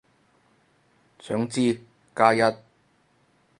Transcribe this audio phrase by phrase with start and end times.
[1.19, 1.79] 想知，
[2.15, 2.39] 加一